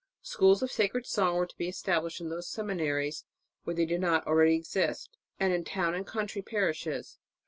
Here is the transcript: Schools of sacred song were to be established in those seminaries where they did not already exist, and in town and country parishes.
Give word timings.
Schools 0.23 0.63
of 0.63 0.71
sacred 0.71 1.05
song 1.05 1.35
were 1.35 1.45
to 1.45 1.57
be 1.57 1.67
established 1.69 2.19
in 2.21 2.29
those 2.29 2.49
seminaries 2.49 3.23
where 3.65 3.75
they 3.75 3.85
did 3.85 4.01
not 4.01 4.25
already 4.25 4.55
exist, 4.55 5.11
and 5.39 5.53
in 5.53 5.63
town 5.63 5.93
and 5.93 6.07
country 6.07 6.41
parishes. 6.41 7.19